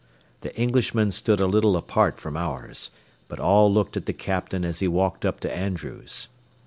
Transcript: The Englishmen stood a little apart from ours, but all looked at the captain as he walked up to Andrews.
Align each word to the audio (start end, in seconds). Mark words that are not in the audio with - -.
The 0.39 0.59
Englishmen 0.59 1.11
stood 1.11 1.39
a 1.39 1.45
little 1.45 1.77
apart 1.77 2.19
from 2.19 2.35
ours, 2.35 2.89
but 3.27 3.37
all 3.39 3.71
looked 3.71 3.95
at 3.95 4.07
the 4.07 4.13
captain 4.13 4.65
as 4.65 4.79
he 4.79 4.87
walked 4.87 5.27
up 5.27 5.39
to 5.41 5.55
Andrews. 5.55 6.27